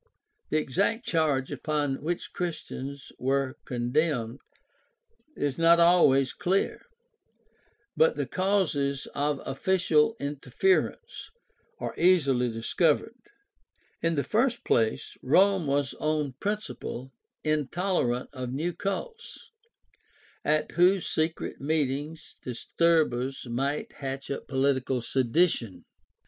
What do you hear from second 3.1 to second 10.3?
were condemned is not always clear, but the causes of official